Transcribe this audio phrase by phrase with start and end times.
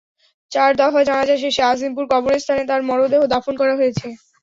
[0.51, 4.07] চার দফা জানাজা শেষে আজিমপুর কবরস্থানে তাঁর মরদেহ দাফন করা হয়েছে।